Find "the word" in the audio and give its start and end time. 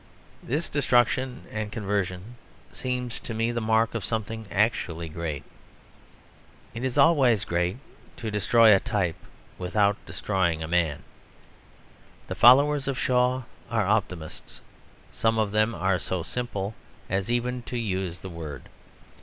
18.21-18.69